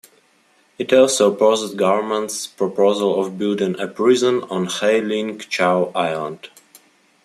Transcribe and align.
It 0.79 0.91
also 0.93 1.31
opposed 1.31 1.77
government's 1.77 2.47
proposal 2.47 3.21
of 3.23 3.37
building 3.37 3.79
a 3.79 3.87
prison 3.87 4.41
on 4.49 4.65
Hei 4.65 4.97
Ling 4.97 5.37
Chau 5.37 5.91
Island. 5.93 6.49